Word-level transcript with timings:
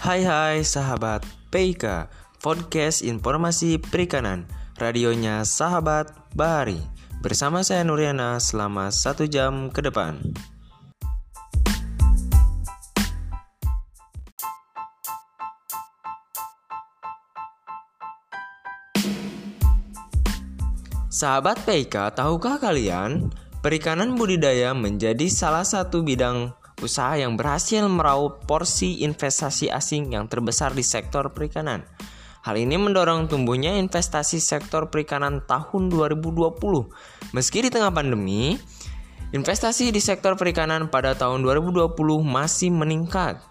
Hai 0.00 0.24
hai 0.24 0.64
sahabat 0.64 1.28
PIK 1.52 2.08
Podcast 2.40 3.04
Informasi 3.04 3.76
Perikanan. 3.76 4.48
Radionya 4.80 5.44
sahabat 5.44 6.08
Bahari. 6.32 6.80
Bersama 7.20 7.60
saya 7.60 7.84
Nuriana 7.84 8.40
selama 8.40 8.88
satu 8.88 9.28
jam 9.28 9.68
ke 9.68 9.84
depan. 9.84 10.16
Sahabat 21.12 21.60
PIK, 21.68 22.16
tahukah 22.16 22.56
kalian 22.56 23.28
perikanan 23.60 24.16
budidaya 24.16 24.72
menjadi 24.72 25.28
salah 25.28 25.68
satu 25.68 26.00
bidang 26.00 26.56
usaha 26.80 27.16
yang 27.16 27.36
berhasil 27.36 27.84
meraup 27.86 28.44
porsi 28.44 29.04
investasi 29.04 29.68
asing 29.68 30.12
yang 30.12 30.26
terbesar 30.26 30.72
di 30.72 30.84
sektor 30.84 31.32
perikanan. 31.32 31.84
Hal 32.40 32.56
ini 32.56 32.80
mendorong 32.80 33.28
tumbuhnya 33.28 33.76
investasi 33.76 34.40
sektor 34.40 34.88
perikanan 34.88 35.44
tahun 35.44 35.92
2020. 35.92 36.56
Meski 37.36 37.58
di 37.60 37.68
tengah 37.68 37.92
pandemi, 37.92 38.56
investasi 39.36 39.92
di 39.92 40.00
sektor 40.00 40.40
perikanan 40.40 40.88
pada 40.88 41.12
tahun 41.12 41.44
2020 41.44 41.92
masih 42.24 42.72
meningkat. 42.72 43.44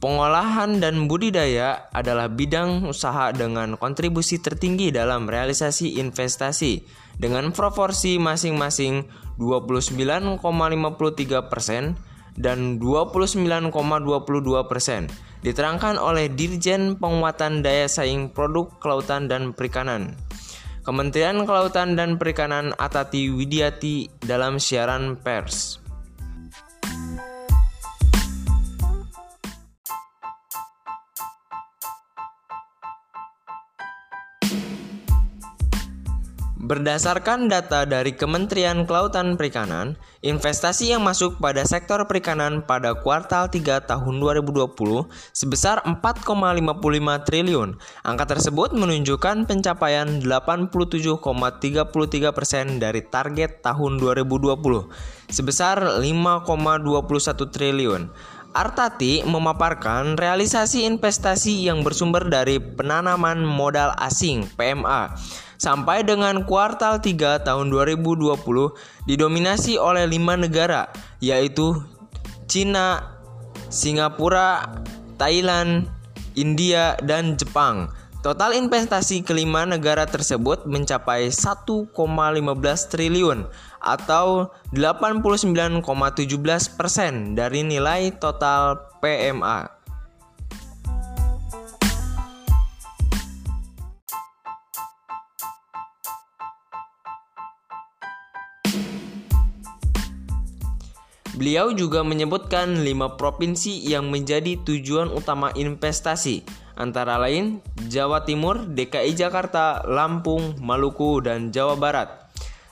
Pengolahan 0.00 0.80
dan 0.80 1.06
budidaya 1.06 1.86
adalah 1.92 2.32
bidang 2.32 2.88
usaha 2.88 3.36
dengan 3.36 3.76
kontribusi 3.76 4.40
tertinggi 4.40 4.88
dalam 4.88 5.28
realisasi 5.28 6.00
investasi 6.00 6.82
dengan 7.20 7.52
proporsi 7.52 8.16
masing-masing 8.16 9.04
29,53 9.36 10.40
persen 11.52 12.00
dan 12.36 12.76
29,22 12.76 13.72
persen. 14.68 15.08
Diterangkan 15.40 15.96
oleh 15.96 16.28
Dirjen 16.28 17.00
Penguatan 17.00 17.64
Daya 17.64 17.88
Saing 17.88 18.28
Produk 18.28 18.76
Kelautan 18.76 19.24
dan 19.24 19.56
Perikanan. 19.56 20.12
Kementerian 20.84 21.48
Kelautan 21.48 21.96
dan 21.96 22.20
Perikanan 22.20 22.76
Atati 22.76 23.32
Widiati 23.32 24.12
dalam 24.20 24.60
siaran 24.60 25.16
pers. 25.16 25.79
Berdasarkan 36.60 37.48
data 37.48 37.88
dari 37.88 38.12
Kementerian 38.12 38.84
Kelautan 38.84 39.40
Perikanan, 39.40 39.96
investasi 40.20 40.92
yang 40.92 41.00
masuk 41.00 41.40
pada 41.40 41.64
sektor 41.64 42.04
perikanan 42.04 42.60
pada 42.60 42.92
kuartal 43.00 43.48
3 43.48 43.88
tahun 43.88 44.14
2020 44.20 44.68
sebesar 45.32 45.80
4,55 45.88 47.24
triliun. 47.24 47.80
Angka 48.04 48.36
tersebut 48.36 48.76
menunjukkan 48.76 49.48
pencapaian 49.48 50.20
87,33% 50.20 52.28
persen 52.36 52.76
dari 52.76 53.08
target 53.08 53.64
tahun 53.64 53.96
2020 53.96 55.32
sebesar 55.32 56.04
5,21 56.04 57.56
triliun. 57.56 58.12
Artati 58.50 59.22
memaparkan 59.22 60.18
realisasi 60.18 60.82
investasi 60.82 61.70
yang 61.70 61.86
bersumber 61.86 62.26
dari 62.26 62.58
penanaman 62.58 63.46
modal 63.46 63.94
asing 63.94 64.42
(PMA) 64.58 65.14
sampai 65.54 66.02
dengan 66.02 66.42
kuartal 66.42 66.98
3 66.98 67.46
tahun 67.46 67.70
2020 67.70 68.34
didominasi 69.06 69.78
oleh 69.78 70.02
lima 70.10 70.34
negara 70.34 70.90
yaitu 71.22 71.78
Cina, 72.50 73.14
Singapura, 73.70 74.66
Thailand, 75.14 75.86
India, 76.34 76.98
dan 77.06 77.38
Jepang. 77.38 77.94
Total 78.20 78.52
investasi 78.52 79.24
kelima 79.24 79.64
negara 79.64 80.04
tersebut 80.04 80.68
mencapai 80.68 81.32
1,15 81.32 81.88
triliun 82.92 83.48
atau 83.80 84.52
89,17 84.76 85.80
persen 86.76 87.32
dari 87.32 87.64
nilai 87.64 88.12
total 88.20 88.76
PMA. 89.00 89.79
Beliau 101.38 101.70
juga 101.70 102.02
menyebutkan 102.02 102.82
lima 102.82 103.14
provinsi 103.14 103.86
yang 103.86 104.10
menjadi 104.10 104.58
tujuan 104.66 105.14
utama 105.14 105.54
investasi, 105.54 106.42
antara 106.74 107.22
lain 107.22 107.62
Jawa 107.86 108.26
Timur, 108.26 108.66
DKI 108.66 109.14
Jakarta, 109.14 109.86
Lampung, 109.86 110.58
Maluku, 110.58 111.22
dan 111.22 111.54
Jawa 111.54 111.78
Barat. 111.78 112.20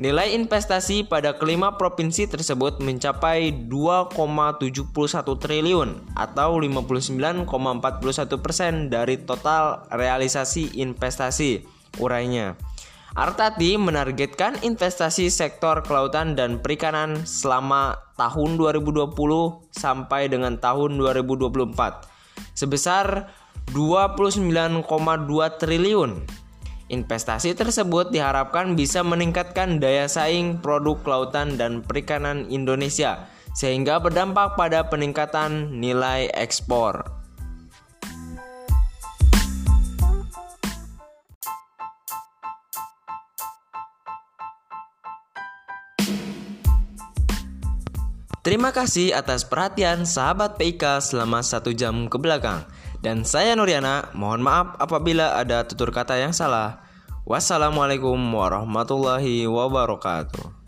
Nilai 0.00 0.32
investasi 0.32 1.04
pada 1.04 1.36
kelima 1.36 1.76
provinsi 1.76 2.24
tersebut 2.24 2.80
mencapai 2.80 3.68
2,71 3.68 4.96
triliun 5.36 6.16
atau 6.16 6.56
59,41 6.56 7.44
persen 8.40 8.88
dari 8.88 9.20
total 9.20 9.84
realisasi 9.92 10.80
investasi, 10.80 11.68
urainya. 12.00 12.56
Artati 13.18 13.74
menargetkan 13.74 14.62
investasi 14.62 15.34
sektor 15.34 15.82
kelautan 15.82 16.38
dan 16.38 16.62
perikanan 16.62 17.26
selama 17.26 17.98
tahun 18.14 18.54
2020 18.54 19.10
sampai 19.74 20.30
dengan 20.30 20.54
tahun 20.62 20.94
2024 20.94 22.06
sebesar 22.54 23.34
29,2 23.74 24.86
triliun. 25.58 26.12
Investasi 26.90 27.54
tersebut 27.54 28.14
diharapkan 28.14 28.74
bisa 28.78 29.02
meningkatkan 29.02 29.82
daya 29.82 30.10
saing 30.10 30.58
produk 30.58 30.98
kelautan 31.02 31.54
dan 31.58 31.82
perikanan 31.82 32.46
Indonesia 32.46 33.26
sehingga 33.54 33.98
berdampak 33.98 34.54
pada 34.54 34.86
peningkatan 34.86 35.82
nilai 35.82 36.30
ekspor. 36.34 37.19
Terima 48.40 48.72
kasih 48.72 49.12
atas 49.12 49.44
perhatian 49.44 50.08
sahabat 50.08 50.56
PIK 50.56 51.04
selama 51.04 51.44
satu 51.44 51.76
jam 51.76 52.08
ke 52.08 52.16
belakang. 52.16 52.64
Dan 53.04 53.20
saya 53.20 53.52
Nuriana, 53.52 54.08
mohon 54.16 54.40
maaf 54.40 54.80
apabila 54.80 55.36
ada 55.36 55.68
tutur 55.68 55.92
kata 55.92 56.16
yang 56.16 56.32
salah. 56.32 56.80
Wassalamualaikum 57.28 58.16
warahmatullahi 58.16 59.44
wabarakatuh. 59.44 60.59